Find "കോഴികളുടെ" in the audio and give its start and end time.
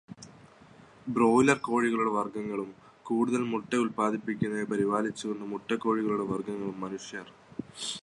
1.57-2.11